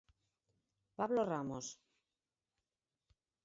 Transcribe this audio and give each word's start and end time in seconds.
Pablo 0.97 1.21
Ramos. 1.31 1.65